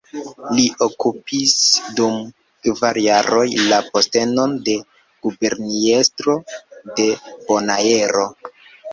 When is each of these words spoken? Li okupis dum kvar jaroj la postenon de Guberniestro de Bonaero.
Li 0.59 0.63
okupis 0.83 1.51
dum 1.97 2.15
kvar 2.67 2.99
jaroj 3.01 3.43
la 3.73 3.77
postenon 3.97 4.55
de 4.69 4.75
Guberniestro 5.27 6.35
de 7.01 7.07
Bonaero. 7.51 8.25